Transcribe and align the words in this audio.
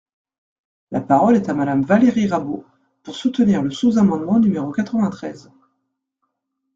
La 0.89 0.99
parole 0.99 1.35
est 1.35 1.47
à 1.47 1.53
Madame 1.53 1.83
Valérie 1.83 2.25
Rabault, 2.25 2.65
pour 3.03 3.15
soutenir 3.15 3.61
le 3.61 3.69
sous-amendement 3.69 4.39
numéro 4.39 4.71
quatre-vingt-treize. 4.71 5.51